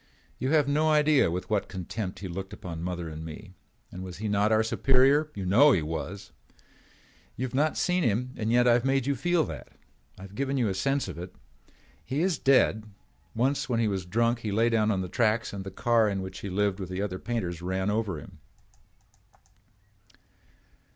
You 0.39 0.49
have 0.49 0.67
no 0.67 0.89
idea 0.89 1.29
with 1.29 1.47
what 1.51 1.67
contempt 1.69 2.21
he 2.21 2.27
looked 2.27 2.53
upon 2.53 2.81
mother 2.81 3.07
and 3.07 3.23
me. 3.23 3.53
And 3.91 4.01
was 4.01 4.17
he 4.17 4.27
not 4.27 4.51
our 4.51 4.63
superior? 4.63 5.29
You 5.35 5.45
know 5.45 5.73
he 5.73 5.83
was. 5.83 6.31
You 7.35 7.45
have 7.45 7.53
not 7.53 7.77
seen 7.77 8.01
him 8.01 8.33
and 8.35 8.51
yet 8.51 8.67
I 8.67 8.73
have 8.73 8.83
made 8.83 9.05
you 9.05 9.15
feel 9.15 9.43
that. 9.43 9.67
I 10.17 10.23
have 10.23 10.33
given 10.33 10.57
you 10.57 10.69
a 10.69 10.73
sense 10.73 11.07
of 11.07 11.19
it. 11.19 11.35
He 12.03 12.21
is 12.23 12.39
dead. 12.39 12.85
Once 13.35 13.69
when 13.69 13.79
he 13.79 13.87
was 13.87 14.07
drunk 14.07 14.39
he 14.39 14.51
lay 14.51 14.69
down 14.71 14.89
on 14.89 15.01
the 15.01 15.07
tracks 15.07 15.53
and 15.53 15.63
the 15.63 15.69
car 15.69 16.09
in 16.09 16.23
which 16.23 16.39
he 16.39 16.49
lived 16.49 16.79
with 16.79 16.89
the 16.89 17.03
other 17.03 17.19
painters 17.19 17.61
ran 17.61 17.91
over 17.91 18.19
him." 18.19 18.39